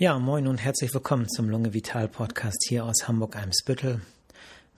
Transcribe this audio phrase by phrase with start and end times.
[0.00, 4.00] Ja, moin und herzlich willkommen zum Lunge Vital Podcast hier aus Hamburg-Eimsbüttel.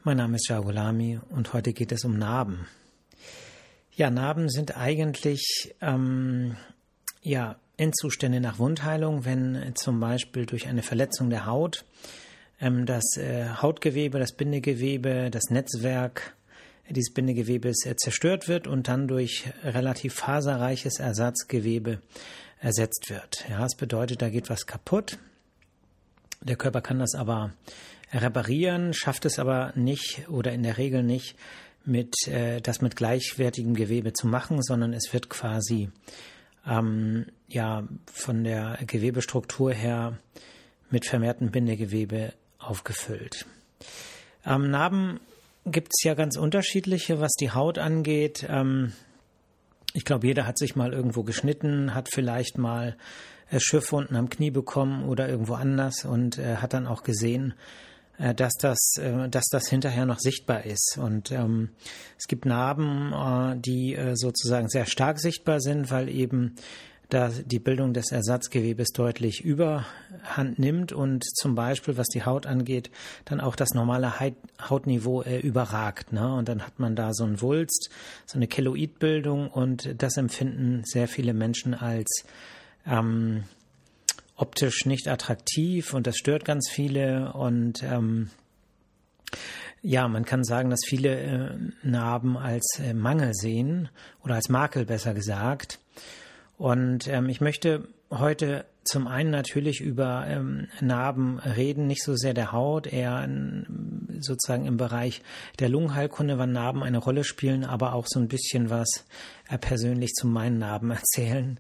[0.03, 2.67] Mein Name ist Jagolami und heute geht es um Narben.
[3.95, 6.57] Ja, Narben sind eigentlich ähm,
[7.21, 11.85] ja, Endzustände nach Wundheilung, wenn zum Beispiel durch eine Verletzung der Haut
[12.59, 16.35] ähm, das äh, Hautgewebe, das Bindegewebe, das Netzwerk
[16.89, 22.01] dieses Bindegewebes äh, zerstört wird und dann durch relativ faserreiches Ersatzgewebe
[22.61, 23.45] ersetzt wird.
[23.49, 25.19] Ja, es bedeutet, da geht was kaputt.
[26.43, 27.53] Der Körper kann das aber
[28.13, 31.37] reparieren, schafft es aber nicht oder in der Regel nicht,
[31.85, 35.91] mit, äh, das mit gleichwertigem Gewebe zu machen, sondern es wird quasi
[36.67, 40.19] ähm, ja von der Gewebestruktur her
[40.91, 43.47] mit vermehrtem Bindegewebe aufgefüllt.
[44.45, 45.21] Ähm, Narben
[45.65, 48.47] gibt es ja ganz unterschiedliche, was die Haut angeht.
[48.49, 48.93] Ähm,
[49.93, 52.97] ich glaube, jeder hat sich mal irgendwo geschnitten, hat vielleicht mal
[53.51, 57.55] äh, Schiffwunden am Knie bekommen oder irgendwo anders und äh, hat dann auch gesehen,
[58.19, 60.99] äh, dass das, äh, dass das hinterher noch sichtbar ist.
[60.99, 61.71] Und ähm,
[62.19, 66.55] es gibt Narben, äh, die äh, sozusagen sehr stark sichtbar sind, weil eben
[67.11, 72.91] da die Bildung des Ersatzgewebes deutlich überhand nimmt und zum Beispiel, was die Haut angeht,
[73.25, 74.15] dann auch das normale
[74.61, 76.13] Hautniveau äh, überragt.
[76.13, 76.35] Ne?
[76.35, 77.91] Und dann hat man da so ein Wulst,
[78.27, 82.25] so eine Keloidbildung und das empfinden sehr viele Menschen als
[82.87, 83.45] ähm,
[84.37, 88.31] optisch nicht attraktiv und das stört ganz viele und ähm,
[89.83, 93.89] ja, man kann sagen, dass viele äh, Narben als äh, Mangel sehen
[94.23, 95.79] oder als Makel besser gesagt.
[96.61, 102.35] Und ähm, ich möchte heute zum einen natürlich über ähm, Narben reden, nicht so sehr
[102.35, 105.23] der Haut, eher in, sozusagen im Bereich
[105.59, 109.07] der Lungenheilkunde, wann Narben eine Rolle spielen, aber auch so ein bisschen was
[109.49, 111.59] äh, persönlich zu meinen Narben erzählen,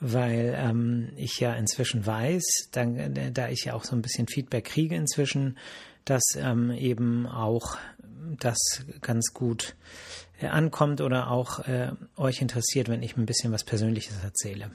[0.00, 4.28] weil ähm, ich ja inzwischen weiß, dann, äh, da ich ja auch so ein bisschen
[4.28, 5.56] Feedback kriege inzwischen,
[6.04, 7.78] dass ähm, eben auch
[8.38, 8.58] das
[9.00, 9.76] ganz gut
[10.50, 14.70] ankommt oder auch äh, euch interessiert, wenn ich ein bisschen was Persönliches erzähle.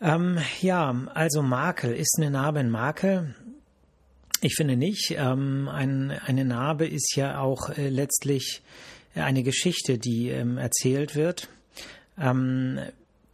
[0.00, 1.94] Ähm, ja, also Makel.
[1.94, 3.34] Ist eine Narbe ein Makel?
[4.40, 5.14] Ich finde nicht.
[5.16, 8.62] Ähm, ein, eine Narbe ist ja auch äh, letztlich
[9.14, 11.48] eine Geschichte, die ähm, erzählt wird,
[12.18, 12.78] ähm,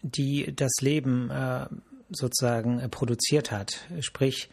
[0.02, 1.66] die das Leben äh,
[2.10, 3.86] sozusagen äh, produziert hat.
[4.00, 4.48] Sprich,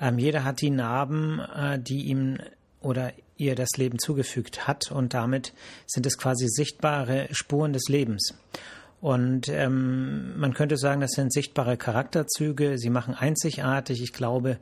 [0.00, 2.38] ähm, jeder hat die Narben, äh, die ihm
[2.84, 5.52] oder ihr das Leben zugefügt hat und damit
[5.86, 8.34] sind es quasi sichtbare Spuren des Lebens.
[9.00, 14.02] Und ähm, man könnte sagen, das sind sichtbare Charakterzüge, sie machen einzigartig.
[14.02, 14.58] Ich glaube,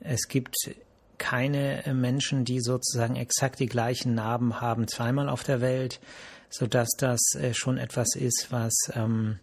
[0.00, 0.56] es gibt
[1.18, 6.00] keine Menschen, die sozusagen exakt die gleichen Narben haben zweimal auf der Welt,
[6.50, 9.38] sodass das äh, schon etwas ist, was ähm,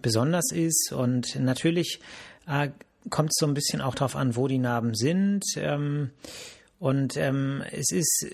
[0.00, 0.92] besonders ist.
[0.92, 2.00] Und natürlich
[2.48, 2.70] äh,
[3.08, 5.44] kommt es so ein bisschen auch darauf an, wo die Narben sind.
[5.56, 6.10] Ähm,
[6.82, 8.26] und ähm, es ist,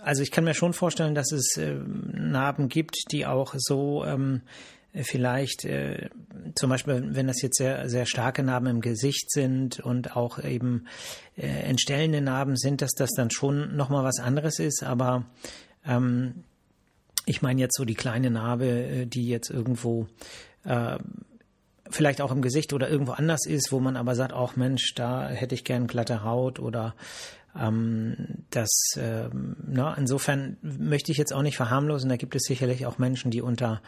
[0.00, 4.40] also ich kann mir schon vorstellen, dass es äh, Narben gibt, die auch so ähm,
[4.94, 6.08] vielleicht, äh,
[6.54, 10.86] zum Beispiel, wenn das jetzt sehr, sehr starke Narben im Gesicht sind und auch eben
[11.36, 14.82] äh, entstellende Narben sind, dass das dann schon nochmal was anderes ist.
[14.82, 15.26] Aber
[15.86, 16.44] ähm,
[17.26, 20.06] ich meine jetzt so die kleine Narbe, äh, die jetzt irgendwo
[20.64, 20.96] äh,
[21.90, 25.28] vielleicht auch im Gesicht oder irgendwo anders ist, wo man aber sagt, auch Mensch, da
[25.28, 26.94] hätte ich gern glatte Haut oder
[27.58, 29.28] ähm, das, äh,
[29.66, 32.08] na, insofern möchte ich jetzt auch nicht verharmlosen.
[32.08, 33.82] Da gibt es sicherlich auch Menschen, die unter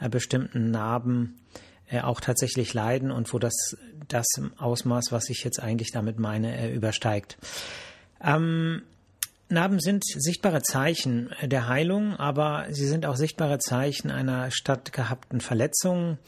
[0.00, 1.40] äh, bestimmten Narben
[1.88, 3.76] äh, auch tatsächlich leiden und wo das,
[4.08, 4.26] das
[4.58, 7.38] Ausmaß, was ich jetzt eigentlich damit meine, äh, übersteigt.
[8.22, 8.82] Ähm,
[9.48, 16.18] Narben sind sichtbare Zeichen der Heilung, aber sie sind auch sichtbare Zeichen einer stattgehabten Verletzung.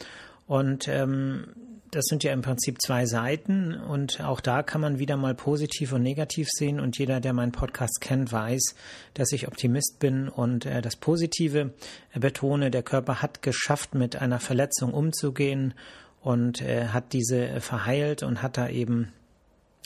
[0.47, 1.49] Und ähm,
[1.91, 5.93] das sind ja im Prinzip zwei Seiten und auch da kann man wieder mal positiv
[5.93, 8.75] und negativ sehen und jeder, der meinen Podcast kennt, weiß,
[9.15, 11.73] dass ich Optimist bin und äh, das Positive
[12.15, 12.71] betone.
[12.71, 15.75] Der Körper hat geschafft, mit einer Verletzung umzugehen
[16.21, 19.13] und äh, hat diese verheilt und hat da eben,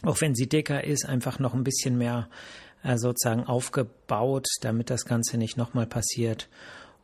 [0.02, 2.28] auch wenn sie dicker ist, einfach noch ein bisschen mehr
[2.82, 6.48] äh, sozusagen aufgebaut, damit das Ganze nicht nochmal passiert.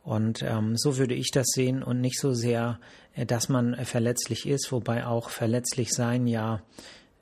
[0.03, 2.79] Und ähm, so würde ich das sehen und nicht so sehr,
[3.15, 6.61] äh, dass man äh, verletzlich ist, wobei auch verletzlich sein ja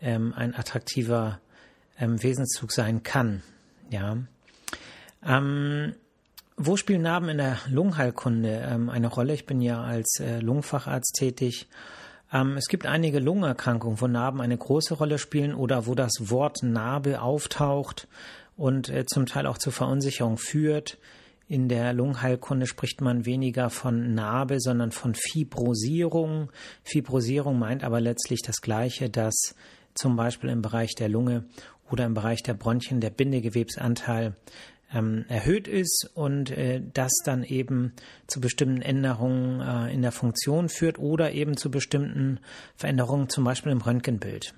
[0.01, 1.39] ähm, ein attraktiver
[1.99, 3.41] ähm, Wesenszug sein kann.
[3.89, 4.17] Ja.
[5.25, 5.95] Ähm,
[6.55, 9.33] wo spielen Narben in der Lungenheilkunde ähm, eine Rolle?
[9.33, 11.67] Ich bin ja als äh, Lungenfacharzt tätig.
[12.33, 16.63] Ähm, es gibt einige Lungenerkrankungen, wo Narben eine große Rolle spielen oder wo das Wort
[16.63, 18.07] Narbe auftaucht
[18.55, 20.97] und äh, zum Teil auch zur Verunsicherung führt.
[21.47, 26.51] In der Lungenheilkunde spricht man weniger von Narbe, sondern von Fibrosierung.
[26.83, 29.55] Fibrosierung meint aber letztlich das Gleiche, dass
[29.93, 31.45] zum Beispiel im Bereich der Lunge
[31.89, 34.35] oder im Bereich der Bronchien der Bindegewebsanteil
[34.93, 37.93] ähm, erhöht ist und äh, das dann eben
[38.27, 42.39] zu bestimmten Änderungen äh, in der Funktion führt oder eben zu bestimmten
[42.75, 44.53] Veränderungen, zum Beispiel im Röntgenbild.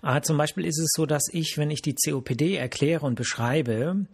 [0.00, 4.06] Ah, zum Beispiel ist es so, dass ich, wenn ich die COPD erkläre und beschreibe,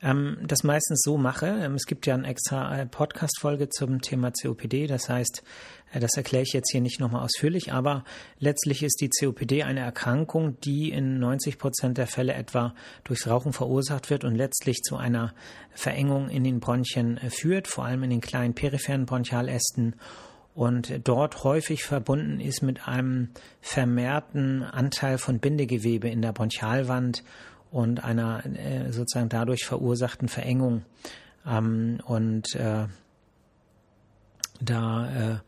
[0.00, 1.46] ähm, das meistens so mache.
[1.46, 4.86] Ähm, es gibt ja eine extra äh, Podcast-Folge zum Thema COPD.
[4.86, 5.42] Das heißt,
[5.92, 8.04] äh, das erkläre ich jetzt hier nicht nochmal ausführlich, aber
[8.38, 12.74] letztlich ist die COPD eine Erkrankung, die in 90 Prozent der Fälle etwa
[13.04, 15.34] durchs Rauchen verursacht wird und letztlich zu einer
[15.74, 19.96] Verengung in den Bronchien äh, führt, vor allem in den kleinen peripheren Bronchialästen
[20.58, 23.28] und dort häufig verbunden ist mit einem
[23.60, 27.22] vermehrten Anteil von Bindegewebe in der Bronchialwand
[27.70, 30.84] und einer äh, sozusagen dadurch verursachten Verengung.
[31.46, 32.86] Ähm, und äh,
[34.60, 35.38] da äh,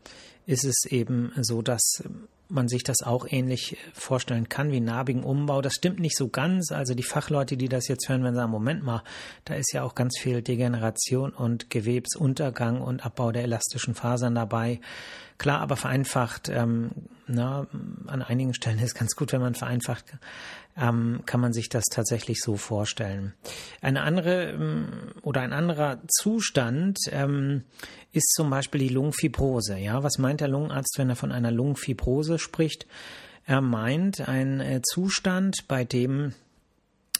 [0.45, 2.03] ist es eben so, dass
[2.51, 5.61] man sich das auch ähnlich vorstellen kann wie narbigen Umbau.
[5.61, 6.71] Das stimmt nicht so ganz.
[6.71, 9.03] Also die Fachleute, die das jetzt hören, werden sagen, Moment mal,
[9.45, 14.79] da ist ja auch ganz viel Degeneration und Gewebsuntergang und Abbau der elastischen Fasern dabei.
[15.37, 16.91] Klar, aber vereinfacht, ähm,
[17.25, 17.65] na,
[18.05, 20.05] an einigen Stellen ist ganz gut, wenn man vereinfacht,
[20.77, 23.33] ähm, kann man sich das tatsächlich so vorstellen.
[23.81, 24.89] Eine andere ähm,
[25.23, 27.63] oder ein anderer Zustand ähm,
[28.11, 29.77] ist zum Beispiel die Lungenfibrose.
[29.77, 32.87] Ja, was meint der Lungenarzt, wenn er von einer Lungenfibrose spricht?
[33.45, 36.33] Er meint einen äh, Zustand, bei dem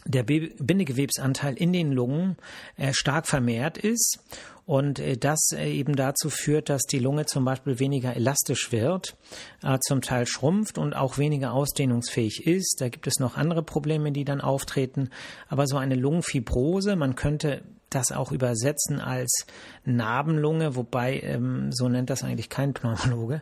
[0.06, 2.36] der Bindegewebsanteil in den Lungen
[2.76, 4.20] äh, stark vermehrt ist
[4.66, 9.16] und äh, das eben dazu führt, dass die Lunge zum Beispiel weniger elastisch wird,
[9.82, 12.78] zum Teil schrumpft und auch weniger ausdehnungsfähig ist.
[12.80, 15.10] Da gibt es noch andere Probleme, die dann auftreten.
[15.50, 17.62] Aber so eine Lungenfibrose, man könnte
[17.92, 19.46] das auch übersetzen als
[19.86, 23.42] Narbenlunge, wobei ähm, so nennt das eigentlich kein Pneumologe.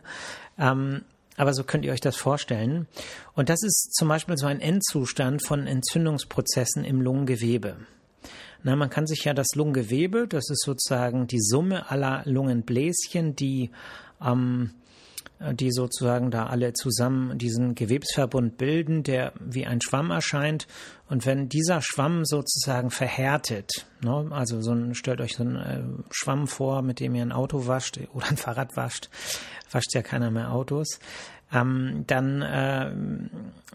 [0.58, 1.02] Ähm,
[1.36, 2.86] aber so könnt ihr euch das vorstellen.
[3.34, 7.76] Und das ist zum Beispiel so ein Endzustand von Entzündungsprozessen im Lungengewebe.
[8.62, 13.70] Na, man kann sich ja das Lungengewebe, das ist sozusagen die Summe aller Lungenbläschen, die
[14.22, 14.72] ähm,
[15.52, 20.66] die sozusagen da alle zusammen diesen Gewebsverbund bilden, der wie ein Schwamm erscheint.
[21.08, 25.82] Und wenn dieser Schwamm sozusagen verhärtet, ne, also so ein, stellt euch so einen äh,
[26.10, 29.08] Schwamm vor, mit dem ihr ein Auto wascht oder ein Fahrrad wascht,
[29.72, 30.98] wascht ja keiner mehr Autos,
[31.52, 32.92] ähm, dann, äh,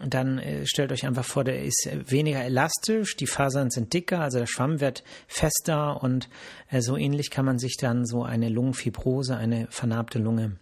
[0.06, 4.38] dann äh, stellt euch einfach vor, der ist weniger elastisch, die Fasern sind dicker, also
[4.38, 6.28] der Schwamm wird fester und
[6.70, 10.56] äh, so ähnlich kann man sich dann so eine Lungenfibrose, eine vernarbte Lunge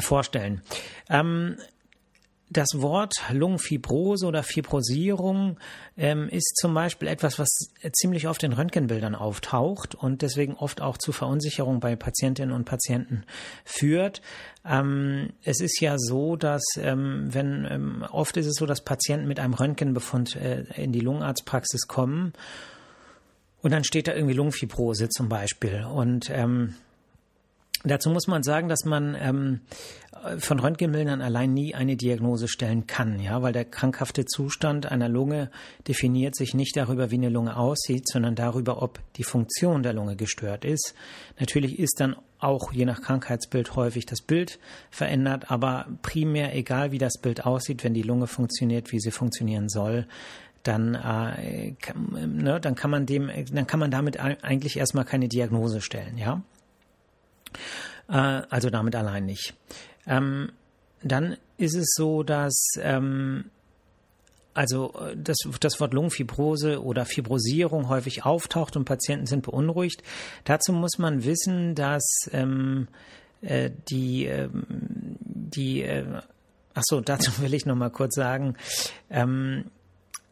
[0.00, 0.62] vorstellen.
[1.08, 1.56] Ähm,
[2.50, 5.58] das Wort Lungenfibrose oder Fibrosierung
[5.96, 7.48] ähm, ist zum Beispiel etwas, was
[7.92, 13.24] ziemlich oft in Röntgenbildern auftaucht und deswegen oft auch zu Verunsicherung bei Patientinnen und Patienten
[13.64, 14.22] führt.
[14.64, 19.26] Ähm, es ist ja so, dass ähm, wenn ähm, oft ist es so, dass Patienten
[19.26, 22.34] mit einem Röntgenbefund äh, in die Lungenarztpraxis kommen
[23.62, 26.74] und dann steht da irgendwie Lungenfibrose zum Beispiel und ähm,
[27.86, 29.60] Dazu muss man sagen, dass man ähm,
[30.38, 35.50] von Röntgenbildern allein nie eine Diagnose stellen kann, ja, weil der krankhafte Zustand einer Lunge
[35.86, 40.16] definiert sich nicht darüber, wie eine Lunge aussieht, sondern darüber, ob die Funktion der Lunge
[40.16, 40.94] gestört ist.
[41.38, 44.58] Natürlich ist dann auch je nach Krankheitsbild häufig das Bild
[44.90, 49.68] verändert, aber primär egal, wie das Bild aussieht, wenn die Lunge funktioniert, wie sie funktionieren
[49.68, 50.06] soll,
[50.62, 55.28] dann, äh, kann, ne, dann kann man dem, dann kann man damit eigentlich erstmal keine
[55.28, 56.42] Diagnose stellen, ja.
[58.08, 59.54] Äh, also damit allein nicht.
[60.06, 60.52] Ähm,
[61.02, 63.50] dann ist es so, dass ähm,
[64.54, 70.02] also äh, das, das Wort Lungenfibrose oder Fibrosierung häufig auftaucht und Patienten sind beunruhigt.
[70.44, 72.88] Dazu muss man wissen, dass ähm,
[73.42, 74.64] äh, die, ähm,
[75.20, 76.04] die äh,
[76.74, 78.56] ach so, dazu will ich noch mal kurz sagen,
[79.10, 79.70] ähm,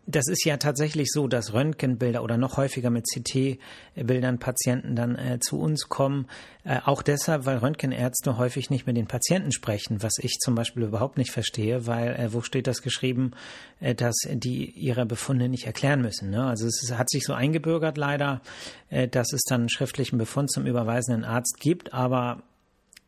[0.06, 5.38] das ist ja tatsächlich so, dass Röntgenbilder oder noch häufiger mit CT-Bildern Patienten dann äh,
[5.40, 6.26] zu uns kommen.
[6.64, 10.82] Äh, auch deshalb, weil Röntgenärzte häufig nicht mit den Patienten sprechen, was ich zum Beispiel
[10.82, 13.32] überhaupt nicht verstehe, weil äh, wo steht das geschrieben,
[13.80, 16.30] äh, dass die ihre Befunde nicht erklären müssen.
[16.30, 16.44] Ne?
[16.44, 18.42] Also es hat sich so eingebürgert leider,
[18.90, 22.42] äh, dass es dann einen schriftlichen Befund zum überweisenden Arzt gibt, aber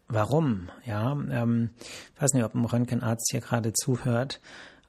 [0.06, 0.68] Warum?
[0.84, 1.70] Ja, ähm,
[2.20, 4.40] weiß nicht, ob ein Röntgenarzt hier gerade zuhört.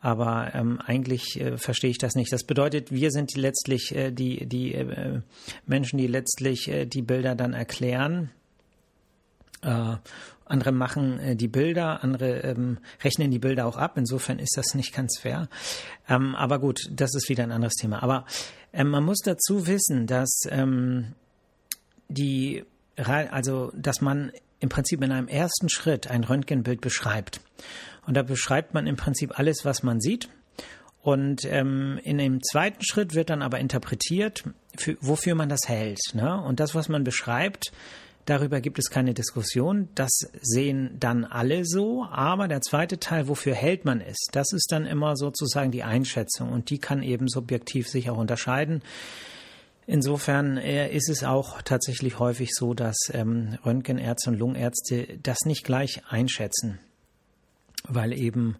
[0.05, 2.31] Aber ähm, eigentlich äh, verstehe ich das nicht.
[2.31, 5.21] Das bedeutet, wir sind die letztlich äh, die, die äh,
[5.65, 8.29] Menschen, die letztlich äh, die Bilder dann erklären.
[9.63, 9.95] Äh,
[10.45, 13.97] andere machen äh, die Bilder, andere ähm, rechnen die Bilder auch ab.
[13.97, 15.49] Insofern ist das nicht ganz fair.
[16.07, 18.03] Ähm, aber gut, das ist wieder ein anderes Thema.
[18.03, 18.25] Aber
[18.73, 21.13] ähm, man muss dazu wissen, dass ähm,
[22.09, 22.63] die,
[22.95, 27.41] also dass man im Prinzip in einem ersten Schritt ein Röntgenbild beschreibt.
[28.07, 30.29] Und da beschreibt man im Prinzip alles, was man sieht.
[31.01, 34.43] Und ähm, in dem zweiten Schritt wird dann aber interpretiert,
[34.75, 35.99] für, wofür man das hält.
[36.13, 36.41] Ne?
[36.41, 37.71] Und das, was man beschreibt,
[38.25, 39.87] darüber gibt es keine Diskussion.
[39.93, 40.09] Das
[40.41, 42.05] sehen dann alle so.
[42.09, 46.51] Aber der zweite Teil, wofür hält man es, das ist dann immer sozusagen die Einschätzung.
[46.51, 48.81] Und die kann eben subjektiv sich auch unterscheiden.
[49.87, 55.63] Insofern äh, ist es auch tatsächlich häufig so, dass ähm, Röntgenärzte und Lungenärzte das nicht
[55.63, 56.79] gleich einschätzen,
[57.87, 58.57] weil eben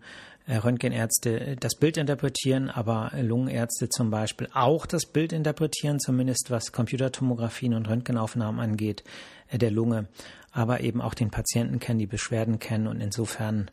[0.48, 6.72] äh, Röntgenärzte das Bild interpretieren, aber Lungenärzte zum Beispiel auch das Bild interpretieren, zumindest was
[6.72, 9.03] Computertomographien und Röntgenaufnahmen angeht,
[9.50, 10.08] äh, der Lunge,
[10.51, 13.72] aber eben auch den Patienten kennen, die Beschwerden kennen und insofern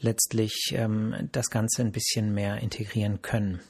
[0.00, 3.60] letztlich ähm, das Ganze ein bisschen mehr integrieren können.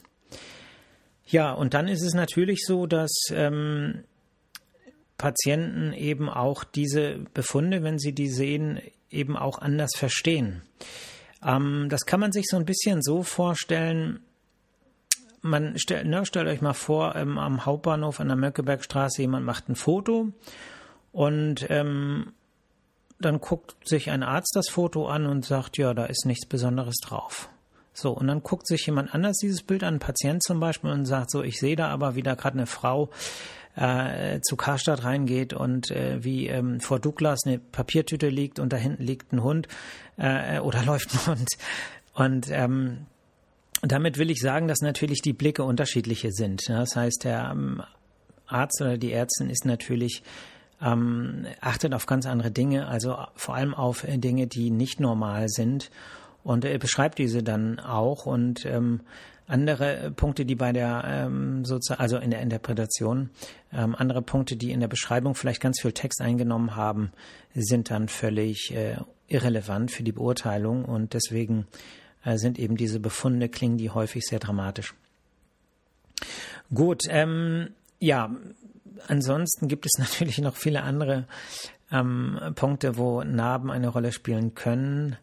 [1.27, 4.05] Ja, und dann ist es natürlich so, dass ähm,
[5.17, 10.63] Patienten eben auch diese Befunde, wenn sie die sehen, eben auch anders verstehen.
[11.45, 14.21] Ähm, das kann man sich so ein bisschen so vorstellen.
[15.43, 19.69] Man stell, ne, stellt euch mal vor, ähm, am Hauptbahnhof an der Möckebergstraße, jemand macht
[19.69, 20.33] ein Foto
[21.13, 22.33] und ähm,
[23.21, 26.97] dann guckt sich ein Arzt das Foto an und sagt, ja, da ist nichts Besonderes
[26.97, 27.51] drauf.
[27.93, 31.07] So, und dann guckt sich jemand anders dieses Bild an, ein Patient zum Beispiel, und
[31.07, 33.11] sagt so, ich sehe da aber wieder gerade eine Frau
[33.77, 38.77] äh, zu Karstadt reingeht und äh, wie ähm, vor Douglas eine Papiertüte liegt und da
[38.77, 39.69] hinten liegt ein Hund
[40.17, 41.49] äh, oder läuft ein Hund.
[42.15, 43.07] Und ähm,
[43.83, 46.69] damit will ich sagen, dass natürlich die Blicke unterschiedliche sind.
[46.69, 47.83] Das heißt, der ähm,
[48.47, 50.23] Arzt oder die Ärztin ist natürlich
[50.83, 55.91] ähm, achtet auf ganz andere Dinge, also vor allem auf Dinge, die nicht normal sind
[56.43, 59.01] und er beschreibt diese dann auch und ähm,
[59.51, 63.31] andere Punkte, die bei der ähm, sozusagen, also in der Interpretation,
[63.73, 67.11] ähm, andere Punkte, die in der Beschreibung vielleicht ganz viel Text eingenommen haben,
[67.55, 71.67] sind dann völlig äh, irrelevant für die Beurteilung und deswegen
[72.25, 74.95] äh, sind eben diese Befunde, klingen die häufig sehr dramatisch.
[76.73, 78.31] Gut, ähm, ja,
[79.09, 81.27] ansonsten gibt es natürlich noch viele andere
[81.91, 85.17] ähm, Punkte, wo Narben eine Rolle spielen können.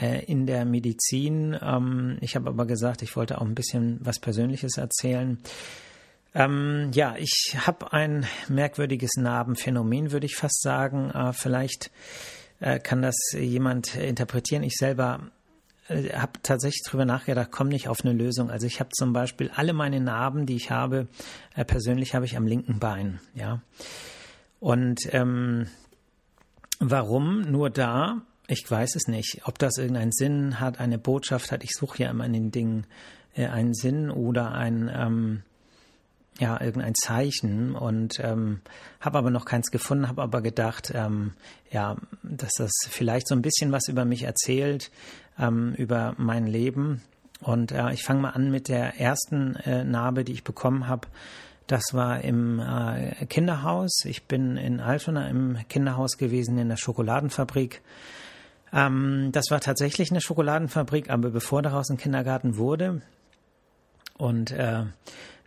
[0.00, 1.56] Äh, in der Medizin.
[1.60, 5.38] Ähm, ich habe aber gesagt, ich wollte auch ein bisschen was Persönliches erzählen.
[6.34, 11.10] Ähm, ja, ich habe ein merkwürdiges Narbenphänomen, würde ich fast sagen.
[11.10, 11.90] Äh, vielleicht
[12.60, 14.62] äh, kann das jemand interpretieren.
[14.62, 15.20] Ich selber
[15.88, 18.50] äh, habe tatsächlich darüber nachgedacht, komme nicht auf eine Lösung.
[18.50, 21.08] Also ich habe zum Beispiel alle meine Narben, die ich habe,
[21.56, 23.20] äh, persönlich habe ich am linken Bein.
[23.34, 23.60] Ja,
[24.60, 25.66] und ähm,
[26.78, 28.22] warum nur da?
[28.50, 31.62] Ich weiß es nicht, ob das irgendeinen Sinn hat, eine Botschaft hat.
[31.62, 32.86] Ich suche ja immer in den Dingen
[33.36, 35.42] äh, einen Sinn oder ein ähm,
[36.40, 38.60] ja irgendein Zeichen und ähm,
[39.00, 41.34] habe aber noch keins gefunden, habe aber gedacht, ähm,
[41.70, 44.90] ja, dass das vielleicht so ein bisschen was über mich erzählt,
[45.38, 47.02] ähm, über mein Leben.
[47.40, 51.06] Und äh, ich fange mal an mit der ersten äh, Narbe, die ich bekommen habe.
[51.68, 54.04] Das war im äh, Kinderhaus.
[54.06, 57.80] Ich bin in Altona im Kinderhaus gewesen, in der Schokoladenfabrik.
[58.72, 63.02] Ähm, das war tatsächlich eine Schokoladenfabrik, aber bevor daraus ein Kindergarten wurde.
[64.16, 64.84] Und äh,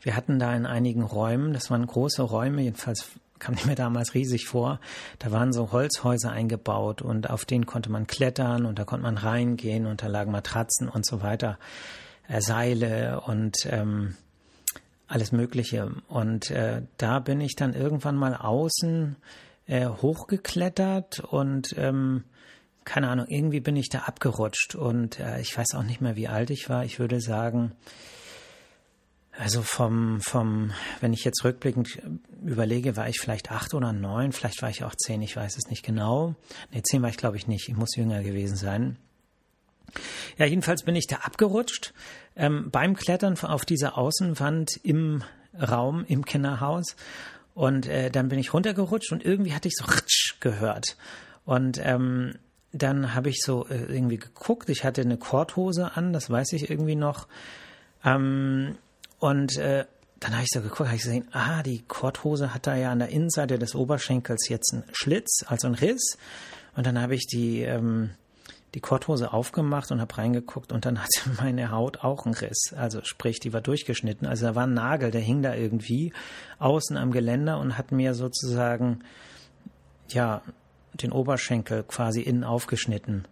[0.01, 3.08] wir hatten da in einigen Räumen, das waren große Räume, jedenfalls
[3.39, 4.80] kam mir damals riesig vor.
[5.20, 9.18] Da waren so Holzhäuser eingebaut und auf denen konnte man klettern und da konnte man
[9.18, 11.58] reingehen und da lagen Matratzen und so weiter,
[12.27, 14.15] äh, Seile und ähm,
[15.08, 15.92] alles Mögliche.
[16.08, 19.18] Und äh, da bin ich dann irgendwann mal außen
[19.68, 22.24] äh, hochgeklettert und ähm,
[22.86, 26.28] keine Ahnung, irgendwie bin ich da abgerutscht und äh, ich weiß auch nicht mehr, wie
[26.28, 26.86] alt ich war.
[26.86, 27.74] Ich würde sagen,
[29.38, 32.02] also vom, vom, wenn ich jetzt rückblickend
[32.44, 35.70] überlege, war ich vielleicht acht oder neun, vielleicht war ich auch zehn, ich weiß es
[35.70, 36.36] nicht genau.
[36.72, 38.98] Ne, zehn war ich glaube ich nicht, ich muss jünger gewesen sein.
[40.38, 41.94] Ja, jedenfalls bin ich da abgerutscht
[42.36, 45.24] ähm, beim Klettern auf dieser Außenwand im
[45.60, 46.96] Raum im Kinderhaus
[47.54, 50.98] und äh, dann bin ich runtergerutscht und irgendwie hatte ich so Ritsch gehört
[51.46, 52.36] und ähm,
[52.74, 54.68] dann habe ich so äh, irgendwie geguckt.
[54.70, 57.27] Ich hatte eine Korthose an, das weiß ich irgendwie noch.
[58.03, 58.75] Ähm,
[59.20, 59.86] und äh,
[60.20, 63.00] dann habe ich so geguckt, habe ich gesehen, ah, die Korthose hat da ja an
[63.00, 66.18] der Innenseite des Oberschenkels jetzt einen Schlitz, also einen Riss.
[66.75, 68.12] Und dann habe ich die, ähm,
[68.74, 72.74] die Korthose aufgemacht und habe reingeguckt und dann hatte meine Haut auch einen Riss.
[72.75, 74.27] Also sprich, die war durchgeschnitten.
[74.27, 76.12] Also da war ein Nagel, der hing da irgendwie
[76.58, 79.03] außen am Geländer und hat mir sozusagen,
[80.10, 80.42] ja,
[80.93, 83.27] den Oberschenkel quasi innen aufgeschnitten.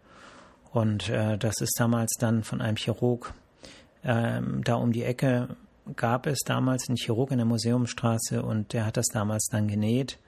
[0.71, 3.33] Und äh, das ist damals dann von einem Chirurg
[4.03, 5.55] ähm, da um die Ecke
[5.95, 10.19] gab es damals einen Chirurg in der Museumstraße und der hat das damals dann genäht.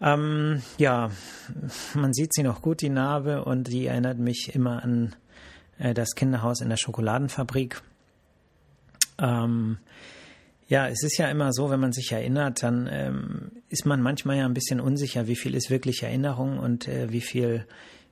[0.00, 1.10] Ähm, ja,
[1.94, 5.16] man sieht sie noch gut, die Narbe, und die erinnert mich immer an
[5.78, 7.82] äh, das Kinderhaus in der Schokoladenfabrik.
[9.18, 9.78] Ähm,
[10.68, 14.38] ja, es ist ja immer so, wenn man sich erinnert, dann ähm, ist man manchmal
[14.38, 17.66] ja ein bisschen unsicher, wie viel ist wirklich Erinnerung und äh, wie viel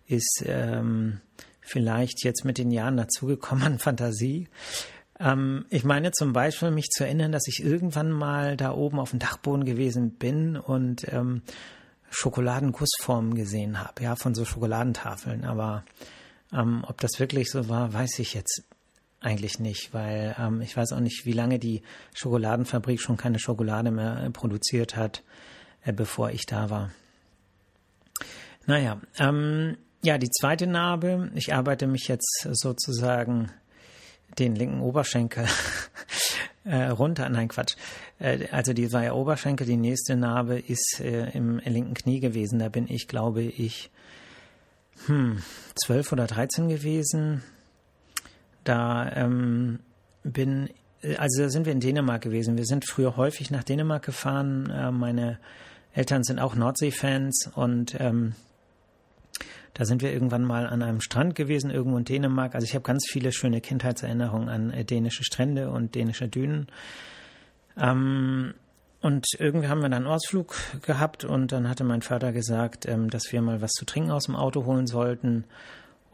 [0.07, 1.21] ist ähm,
[1.61, 4.49] vielleicht jetzt mit den Jahren dazugekommen an Fantasie.
[5.19, 9.11] Ähm, ich meine zum Beispiel, mich zu erinnern, dass ich irgendwann mal da oben auf
[9.11, 11.43] dem Dachboden gewesen bin und ähm,
[12.11, 15.45] Schokoladengussformen gesehen habe, ja, von so Schokoladentafeln.
[15.45, 15.85] Aber
[16.53, 18.63] ähm, ob das wirklich so war, weiß ich jetzt
[19.21, 21.83] eigentlich nicht, weil ähm, ich weiß auch nicht, wie lange die
[22.15, 25.23] Schokoladenfabrik schon keine Schokolade mehr äh, produziert hat,
[25.85, 26.91] äh, bevor ich da war.
[28.67, 33.51] Naja, ähm, ja, die zweite Narbe, ich arbeite mich jetzt sozusagen
[34.39, 35.47] den linken Oberschenkel
[36.65, 37.29] äh, runter.
[37.29, 37.77] Nein, Quatsch.
[38.19, 39.67] Äh, also die war ja Oberschenkel.
[39.67, 42.59] Die nächste Narbe ist äh, im linken Knie gewesen.
[42.59, 43.91] Da bin ich, glaube ich,
[45.07, 45.43] hm,
[45.75, 47.43] 12 oder 13 gewesen.
[48.67, 49.79] Da ähm,
[50.25, 50.69] bin,
[51.19, 52.57] also da sind wir in Dänemark gewesen.
[52.57, 54.69] Wir sind früher häufig nach Dänemark gefahren.
[54.71, 55.39] Äh, meine
[55.95, 58.35] Eltern sind auch Nordsee-Fans und ähm,
[59.73, 62.55] da sind wir irgendwann mal an einem Strand gewesen, irgendwo in Dänemark.
[62.55, 66.67] Also ich habe ganz viele schöne Kindheitserinnerungen an äh, dänische Strände und dänische Dünen.
[67.79, 68.55] Ähm,
[69.01, 73.11] und irgendwie haben wir dann einen Ausflug gehabt und dann hatte mein Vater gesagt, ähm,
[73.11, 75.45] dass wir mal was zu trinken aus dem Auto holen sollten.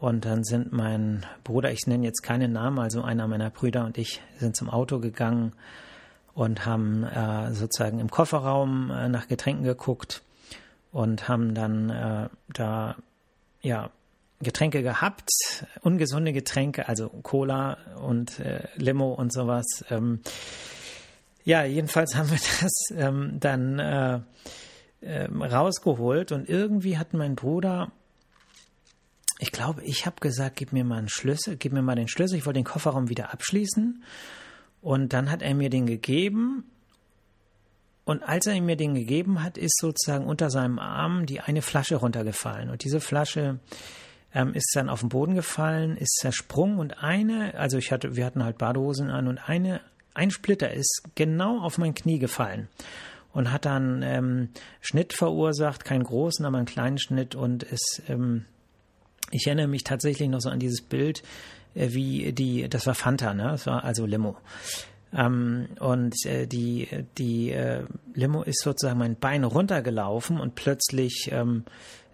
[0.03, 3.97] Und dann sind mein Bruder, ich nenne jetzt keinen Namen, also einer meiner Brüder und
[3.97, 5.53] ich sind zum Auto gegangen
[6.33, 10.21] und haben äh, sozusagen im Kofferraum äh, nach Getränken geguckt
[10.91, 12.97] und haben dann äh, da
[13.61, 13.91] ja,
[14.41, 15.29] Getränke gehabt,
[15.83, 19.85] ungesunde Getränke, also Cola und äh, Limo und sowas.
[19.89, 20.19] Ähm,
[21.45, 24.19] ja, jedenfalls haben wir das ähm, dann äh,
[24.99, 27.93] äh, rausgeholt und irgendwie hat mein Bruder,
[29.39, 32.37] ich glaube, ich habe gesagt, gib mir mal einen Schlüssel, gib mir mal den Schlüssel,
[32.37, 34.03] ich wollte den Kofferraum wieder abschließen.
[34.81, 36.65] Und dann hat er mir den gegeben.
[38.05, 41.95] Und als er mir den gegeben hat, ist sozusagen unter seinem Arm die eine Flasche
[41.95, 42.69] runtergefallen.
[42.69, 43.59] Und diese Flasche
[44.33, 46.79] ähm, ist dann auf den Boden gefallen, ist zersprungen.
[46.79, 49.79] Und eine, also ich hatte, wir hatten halt Badehosen an und eine,
[50.13, 52.67] ein Splitter ist genau auf mein Knie gefallen
[53.31, 54.49] und hat dann ähm,
[54.81, 57.35] Schnitt verursacht, keinen großen, aber einen kleinen Schnitt.
[57.35, 58.45] Und es, ähm,
[59.33, 61.23] ich erinnere mich tatsächlich noch so an dieses Bild,
[61.75, 63.43] äh, wie die, das war Fanta, ne?
[63.43, 64.37] Das war also Limo.
[65.15, 71.65] Ähm, und äh, die, die äh, Limo ist sozusagen mein Bein runtergelaufen und plötzlich ähm,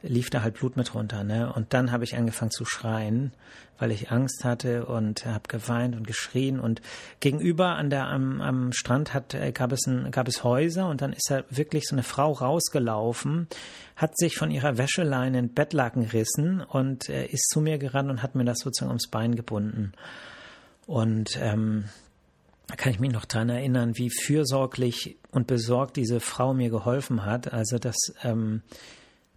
[0.01, 1.23] lief da halt Blut mit runter.
[1.23, 1.51] Ne?
[1.51, 3.31] Und dann habe ich angefangen zu schreien,
[3.77, 6.59] weil ich Angst hatte und habe geweint und geschrien.
[6.59, 6.81] Und
[7.19, 11.01] gegenüber an der, am, am Strand hat, äh, gab, es ein, gab es Häuser und
[11.01, 13.47] dann ist da wirklich so eine Frau rausgelaufen,
[13.95, 18.23] hat sich von ihrer Wäscheleine ein Bettlaken rissen und äh, ist zu mir gerannt und
[18.23, 19.93] hat mir das sozusagen ums Bein gebunden.
[20.85, 21.85] Und ähm,
[22.67, 27.25] da kann ich mich noch dran erinnern, wie fürsorglich und besorgt diese Frau mir geholfen
[27.25, 27.51] hat.
[27.51, 28.61] Also das, ähm,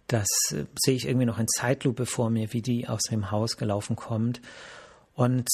[0.07, 3.95] das sehe ich irgendwie noch in Zeitlupe vor mir, wie die aus dem Haus gelaufen
[3.95, 4.41] kommt.
[5.15, 5.47] Und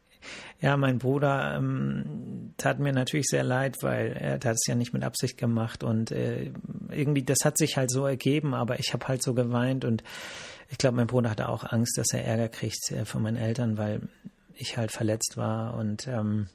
[0.60, 4.92] ja, mein Bruder ähm, tat mir natürlich sehr leid, weil er hat es ja nicht
[4.92, 5.82] mit Absicht gemacht.
[5.82, 6.52] Und äh,
[6.90, 9.84] irgendwie, das hat sich halt so ergeben, aber ich habe halt so geweint.
[9.84, 10.02] Und
[10.68, 13.78] ich glaube, mein Bruder hatte auch Angst, dass er Ärger kriegt äh, von meinen Eltern,
[13.78, 14.02] weil
[14.54, 15.74] ich halt verletzt war.
[15.74, 16.48] Und ähm,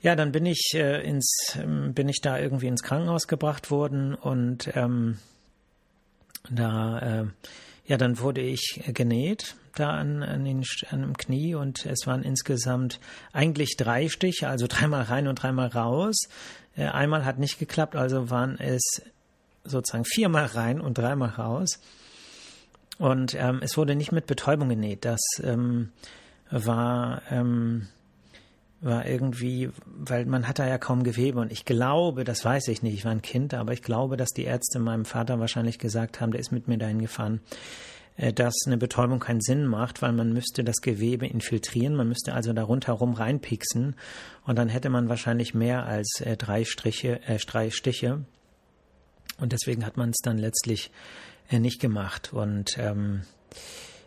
[0.00, 4.14] ja, dann bin ich äh, ins, ähm, bin ich da irgendwie ins Krankenhaus gebracht worden.
[4.14, 5.18] Und ähm,
[6.50, 7.26] da, äh,
[7.86, 12.22] ja, dann wurde ich genäht da an, an, den, an dem Knie und es waren
[12.22, 13.00] insgesamt
[13.32, 16.28] eigentlich drei Stiche, also dreimal rein und dreimal raus.
[16.76, 19.02] Äh, einmal hat nicht geklappt, also waren es
[19.64, 21.80] sozusagen viermal rein und dreimal raus.
[22.98, 25.04] Und ähm, es wurde nicht mit Betäubung genäht.
[25.04, 25.90] Das ähm,
[26.50, 27.88] war ähm,
[28.84, 31.40] war irgendwie, weil man hat da ja kaum Gewebe.
[31.40, 34.30] Und ich glaube, das weiß ich nicht, ich war ein Kind, aber ich glaube, dass
[34.30, 37.40] die Ärzte meinem Vater wahrscheinlich gesagt haben, der ist mit mir dahin gefahren,
[38.16, 42.34] äh, dass eine Betäubung keinen Sinn macht, weil man müsste das Gewebe infiltrieren, man müsste
[42.34, 43.96] also da rundherum reinpixen
[44.44, 48.24] und dann hätte man wahrscheinlich mehr als äh, drei Striche, äh, drei Stiche.
[49.38, 50.92] Und deswegen hat man es dann letztlich
[51.50, 52.32] äh, nicht gemacht.
[52.32, 53.22] Und ähm,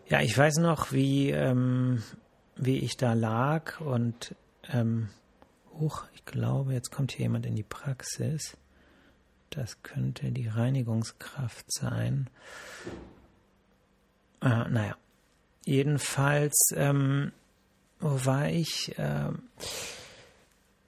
[0.08, 2.02] ja, ich weiß noch, wie ähm,
[2.58, 3.80] wie ich da lag.
[3.82, 4.36] Und
[4.72, 5.10] ähm,
[5.74, 8.58] hoch, ich glaube, jetzt kommt hier jemand in die Praxis.
[9.50, 12.30] Das könnte die Reinigungskraft sein.
[14.42, 14.96] Äh, naja,
[15.66, 17.32] jedenfalls, ähm,
[18.00, 18.98] wo war ich?
[18.98, 19.32] Äh,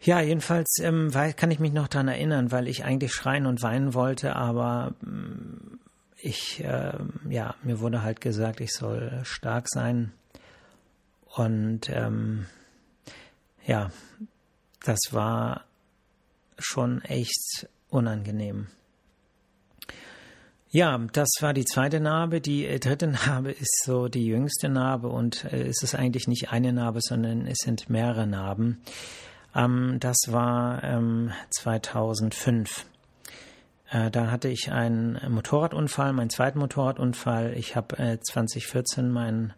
[0.01, 3.61] ja, jedenfalls ähm, weil, kann ich mich noch daran erinnern, weil ich eigentlich schreien und
[3.61, 5.79] weinen wollte, aber ähm,
[6.21, 6.93] ich, äh,
[7.29, 10.11] ja, mir wurde halt gesagt, ich soll stark sein.
[11.35, 12.45] Und ähm,
[13.69, 13.91] ja,
[14.84, 15.65] das war
[16.58, 18.67] schon echt unangenehm.
[20.71, 22.41] Ja, das war die zweite Narbe.
[22.41, 26.51] Die äh, dritte Narbe ist so die jüngste Narbe und äh, es ist eigentlich nicht
[26.51, 28.82] eine Narbe, sondern es sind mehrere Narben.
[29.53, 32.86] Ähm, das war ähm, 2005.
[33.91, 37.53] Äh, da hatte ich einen Motorradunfall, meinen zweiten Motorradunfall.
[37.55, 39.53] Ich habe äh, 2014 meinen,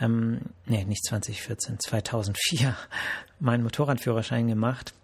[0.00, 2.76] ähm, nee, nicht 2014, 2004
[3.40, 4.94] meinen Motorradführerschein gemacht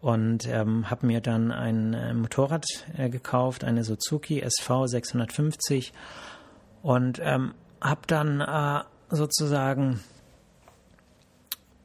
[0.00, 2.64] und ähm, habe mir dann ein äh, Motorrad
[2.96, 5.92] äh, gekauft, eine Suzuki SV 650
[6.82, 8.84] und ähm, habe dann äh,
[9.14, 10.00] sozusagen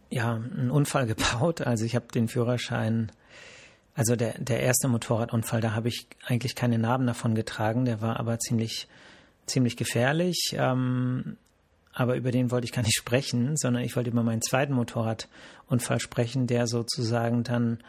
[0.09, 1.61] ja einen Unfall gebaut.
[1.61, 3.11] Also ich habe den Führerschein,
[3.95, 7.85] also der der erste Motorradunfall, da habe ich eigentlich keine Narben davon getragen.
[7.85, 8.87] Der war aber ziemlich
[9.45, 10.55] ziemlich gefährlich.
[10.57, 11.37] Ähm,
[11.93, 15.99] aber über den wollte ich gar nicht sprechen, sondern ich wollte über meinen zweiten Motorradunfall
[15.99, 17.79] sprechen, der sozusagen dann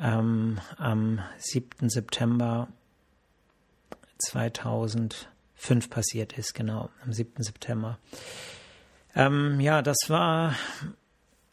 [0.00, 1.88] ähm, am 7.
[1.88, 2.68] September
[4.18, 7.42] 2005 passiert ist, genau, am 7.
[7.42, 7.98] September.
[9.14, 10.54] Ähm, ja, das war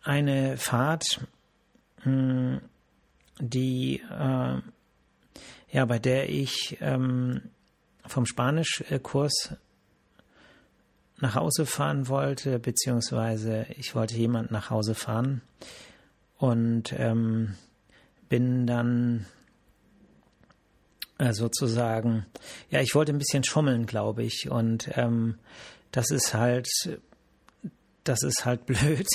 [0.04, 1.26] eine Fahrt,
[2.04, 2.62] hm,
[3.40, 4.62] die, äh,
[5.72, 7.42] ja, bei der ich ähm,
[8.06, 9.56] vom Spanischkurs
[11.20, 15.42] nach Hause fahren wollte, beziehungsweise ich wollte jemand nach Hause fahren
[16.38, 17.56] und ähm,
[18.30, 19.26] bin dann
[21.18, 22.26] äh, sozusagen,
[22.70, 25.40] ja, ich wollte ein bisschen schummeln, glaube ich, und ähm,
[25.92, 26.70] das ist halt,
[28.04, 29.08] das ist halt blöd,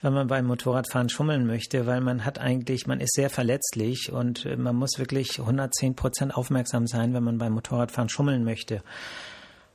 [0.00, 4.46] wenn man beim Motorradfahren schummeln möchte, weil man hat eigentlich, man ist sehr verletzlich und
[4.56, 8.82] man muss wirklich 110 Prozent aufmerksam sein, wenn man beim Motorradfahren schummeln möchte.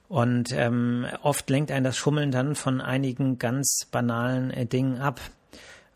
[0.09, 5.21] Und ähm, oft lenkt einen das Schummeln dann von einigen ganz banalen äh, Dingen ab.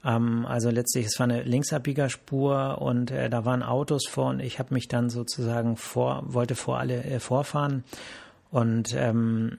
[0.06, 4.60] Ähm, also letztlich, es war eine Linksabbiegerspur und äh, da waren Autos vor und ich
[4.60, 7.84] habe mich dann sozusagen vor, wollte vor alle äh, vorfahren
[8.52, 9.58] und ähm,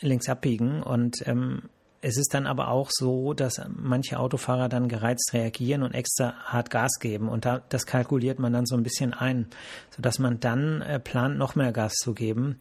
[0.00, 0.82] links abbiegen.
[0.82, 1.64] Und ähm,
[2.00, 6.70] es ist dann aber auch so, dass manche Autofahrer dann gereizt reagieren und extra hart
[6.70, 7.28] Gas geben.
[7.28, 9.48] Und da, das kalkuliert man dann so ein bisschen ein,
[9.94, 12.58] sodass man dann äh, plant, noch mehr Gas zu geben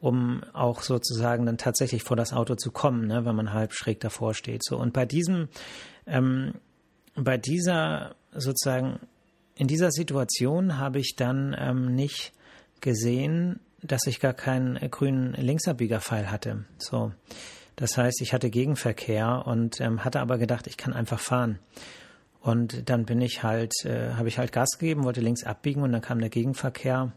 [0.00, 4.00] um auch sozusagen dann tatsächlich vor das Auto zu kommen, ne, wenn man halb schräg
[4.00, 4.64] davor steht.
[4.64, 5.48] So und bei diesem,
[6.06, 6.54] ähm,
[7.14, 9.00] bei dieser sozusagen
[9.54, 12.32] in dieser Situation habe ich dann ähm, nicht
[12.80, 16.64] gesehen, dass ich gar keinen grünen Linksabbiegerpfeil hatte.
[16.78, 17.12] So,
[17.76, 21.58] das heißt, ich hatte Gegenverkehr und ähm, hatte aber gedacht, ich kann einfach fahren.
[22.40, 25.92] Und dann bin ich halt, äh, habe ich halt Gas gegeben, wollte links abbiegen und
[25.92, 27.12] dann kam der Gegenverkehr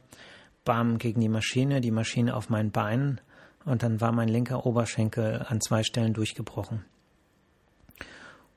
[0.64, 3.20] bam, gegen die Maschine, die Maschine auf mein Bein
[3.66, 6.86] und dann war mein linker Oberschenkel an zwei Stellen durchgebrochen.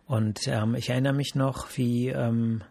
[0.06, 2.62] Und ähm, ich erinnere mich noch, wie ähm,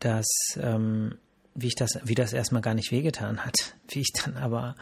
[0.00, 1.16] das, ähm,
[1.54, 3.54] wie ich das, wie das erstmal gar nicht wehgetan hat,
[3.88, 4.74] wie ich dann aber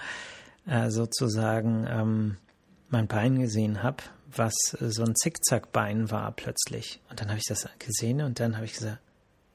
[0.66, 2.36] äh, sozusagen ähm,
[2.90, 4.02] mein Bein gesehen habe,
[4.34, 7.00] was so ein Zickzackbein war plötzlich.
[7.08, 8.98] Und dann habe ich das gesehen und dann habe ich gesagt,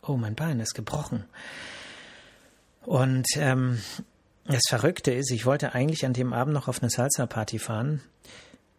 [0.02, 1.26] oh, mein Bein ist gebrochen.
[2.88, 3.80] Und ähm,
[4.46, 8.00] das Verrückte ist, ich wollte eigentlich an dem Abend noch auf eine Salsa-Party fahren.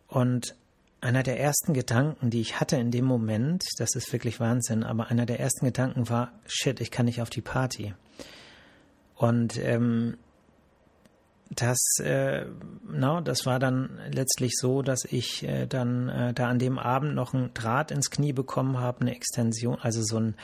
[0.07, 0.57] Und
[1.03, 5.09] einer der ersten Gedanken, die ich hatte in dem Moment, das ist wirklich Wahnsinn, aber
[5.09, 7.92] einer der ersten Gedanken war, shit, ich kann nicht auf die Party.
[9.14, 10.16] Und ähm,
[11.51, 12.47] das, äh,
[12.90, 17.14] no, das war dann letztlich so, dass ich äh, dann äh, da an dem Abend
[17.14, 20.35] noch ein Draht ins Knie bekommen habe, eine Extension, also so ein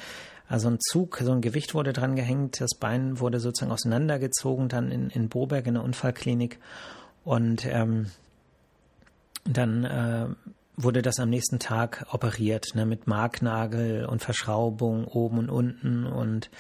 [0.49, 4.91] also ein Zug, so ein Gewicht wurde dran gehängt, das Bein wurde sozusagen auseinandergezogen, dann
[4.91, 6.59] in, in Boberg in der Unfallklinik.
[7.25, 8.11] Und ähm,
[9.45, 10.27] dann äh,
[10.77, 16.07] wurde das am nächsten Tag operiert, ne, mit Marknagel und Verschraubung oben und unten.
[16.07, 16.51] Und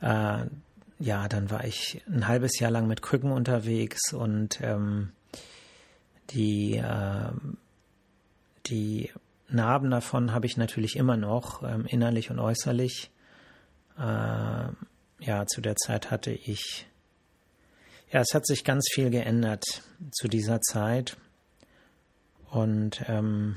[0.00, 0.44] äh,
[1.00, 5.10] ja, dann war ich ein halbes Jahr lang mit Krücken unterwegs und ähm,
[6.30, 7.32] die, äh,
[8.66, 9.10] die
[9.48, 13.10] Narben davon habe ich natürlich immer noch, ähm, innerlich und äußerlich.
[13.98, 14.68] Äh,
[15.20, 16.86] ja, zu der Zeit hatte ich,
[18.10, 19.64] ja, es hat sich ganz viel geändert
[20.12, 21.16] zu dieser Zeit.
[22.50, 23.56] Und ähm,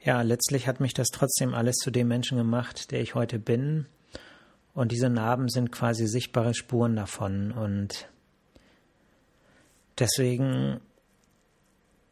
[0.00, 3.86] ja, letztlich hat mich das trotzdem alles zu dem Menschen gemacht, der ich heute bin.
[4.72, 7.52] Und diese Narben sind quasi sichtbare Spuren davon.
[7.52, 8.08] Und
[9.98, 10.80] deswegen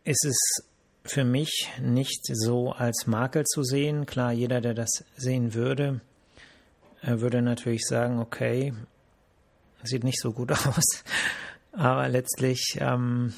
[0.04, 0.71] ist es
[1.04, 4.06] für mich nicht so als Makel zu sehen.
[4.06, 6.00] Klar, jeder, der das sehen würde,
[7.02, 8.72] würde natürlich sagen, okay,
[9.82, 11.04] sieht nicht so gut aus,
[11.72, 13.34] aber letztlich ähm,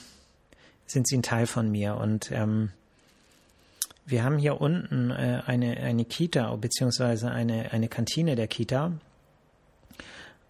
[0.86, 1.96] sind sie ein Teil von mir.
[1.96, 2.70] Und ähm,
[4.06, 8.92] wir haben hier unten äh, eine, eine Kita beziehungsweise eine, eine Kantine der Kita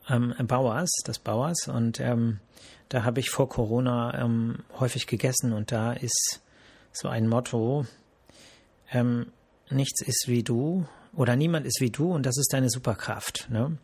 [0.09, 1.69] ähm, Bauers, des Bauers.
[1.69, 2.41] Und ähm,
[2.89, 5.53] da habe ich vor Corona ähm, häufig gegessen.
[5.53, 6.41] Und da ist
[6.95, 7.87] so ein Motto,
[8.91, 9.27] ähm,
[9.71, 13.49] nichts ist wie du oder niemand ist wie du und das ist deine Superkraft.
[13.51, 13.77] Ne?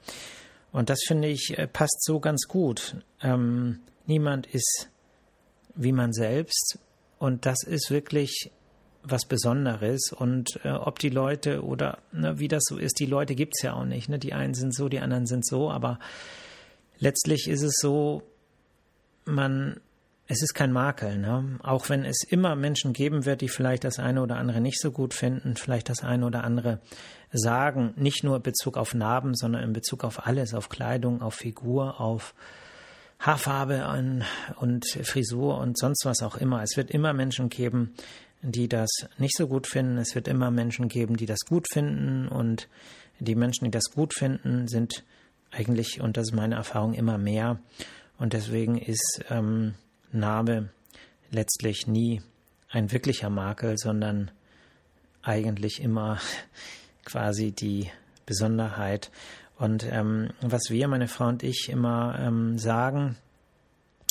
[0.73, 2.96] Und das finde ich äh, passt so ganz gut.
[3.20, 4.88] Ähm, niemand ist
[5.75, 6.79] wie man selbst
[7.18, 8.51] und das ist wirklich
[9.03, 13.35] was Besonderes und äh, ob die Leute oder ne, wie das so ist, die Leute
[13.35, 14.09] gibt es ja auch nicht.
[14.09, 14.18] Ne?
[14.18, 15.99] Die einen sind so, die anderen sind so, aber
[16.99, 18.23] letztlich ist es so,
[19.25, 19.81] man
[20.31, 21.59] es ist kein Makel, ne?
[21.61, 24.93] Auch wenn es immer Menschen geben wird, die vielleicht das eine oder andere nicht so
[24.93, 26.79] gut finden, vielleicht das eine oder andere
[27.33, 31.35] sagen, nicht nur in Bezug auf Narben, sondern in Bezug auf alles, auf Kleidung, auf
[31.35, 32.35] Figur, auf
[33.19, 33.85] Haarfarbe
[34.61, 36.62] und Frisur und sonst was auch immer.
[36.62, 37.93] Es wird immer Menschen geben,
[38.40, 38.88] die das
[39.19, 39.99] nicht so gut finden.
[39.99, 42.29] Es wird immer Menschen geben, die das gut finden.
[42.29, 42.69] Und
[43.19, 45.03] die Menschen, die das gut finden, sind
[45.51, 47.59] eigentlich, und das ist meine Erfahrung, immer mehr.
[48.16, 49.75] Und deswegen ist ähm,
[50.12, 50.70] Narbe
[51.31, 52.23] letztlich nie
[52.68, 54.31] ein wirklicher Makel, sondern
[55.23, 56.18] eigentlich immer
[57.05, 57.90] quasi die
[58.27, 59.11] Besonderheit.
[59.59, 63.16] Und ähm, was wir, meine Frau und ich, immer ähm, sagen,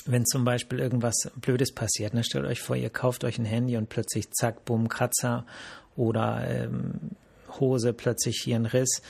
[0.06, 3.78] wenn zum Beispiel irgendwas Blödes passiert, ne, stellt euch vor, ihr kauft euch ein Handy
[3.78, 5.46] und plötzlich zack, bumm, Kratzer
[5.96, 7.12] oder ähm,
[7.60, 9.02] Hose, plötzlich hier ein Riss.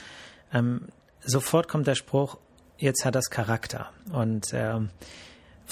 [0.54, 0.88] Ähm,
[1.21, 2.38] sofort kommt der Spruch,
[2.78, 3.91] jetzt hat das Charakter.
[4.12, 4.89] Und ähm,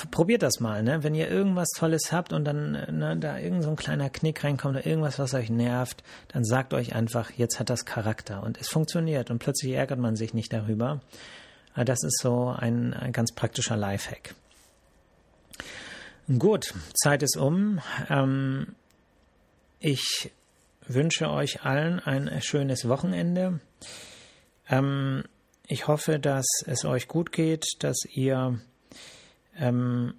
[0.05, 1.03] probiert das mal, ne?
[1.03, 4.75] Wenn ihr irgendwas Tolles habt und dann ne, da irgend so ein kleiner Knick reinkommt
[4.75, 8.69] oder irgendwas, was euch nervt, dann sagt euch einfach, jetzt hat das Charakter und es
[8.69, 11.01] funktioniert und plötzlich ärgert man sich nicht darüber.
[11.75, 14.35] Äh, das ist so ein, ein ganz praktischer Lifehack.
[16.37, 17.79] Gut, Zeit ist um.
[18.09, 18.75] Ähm,
[19.79, 20.31] ich
[20.85, 23.59] wünsche euch allen ein schönes Wochenende.
[24.69, 25.23] Ähm,
[25.67, 28.59] ich hoffe, dass es euch gut geht, dass ihr
[29.57, 30.13] ähm,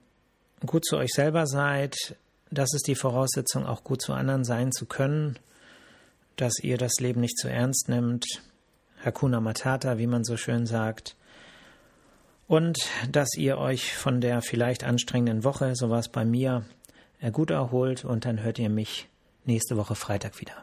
[0.67, 2.17] gut zu euch selber seid,
[2.51, 5.39] das ist die Voraussetzung, auch gut zu anderen sein zu können,
[6.37, 8.25] dass ihr das Leben nicht zu ernst nimmt,
[9.05, 11.17] Hakuna Matata, wie man so schön sagt,
[12.47, 16.65] und dass ihr euch von der vielleicht anstrengenden Woche, so war es bei mir,
[17.21, 19.09] äh, gut erholt und dann hört ihr mich
[19.45, 20.55] nächste Woche Freitag wieder.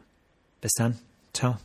[0.62, 0.98] Bis dann,
[1.34, 1.58] ciao.